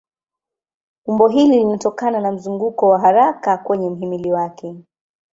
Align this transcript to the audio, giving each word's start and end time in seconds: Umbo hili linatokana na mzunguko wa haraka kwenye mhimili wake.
Umbo 1.05 1.27
hili 1.27 1.57
linatokana 1.59 2.21
na 2.21 2.31
mzunguko 2.31 2.89
wa 2.89 2.99
haraka 2.99 3.57
kwenye 3.57 3.89
mhimili 3.89 4.31
wake. 4.31 4.75